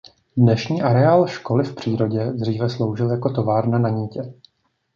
Dnešní 0.37 0.81
areál 0.81 1.27
školy 1.27 1.63
v 1.63 1.75
přírodě 1.75 2.31
dříve 2.33 2.69
sloužil 2.69 3.11
jako 3.11 3.29
továrna 3.33 3.79
na 3.79 3.89
nitě. 3.89 4.33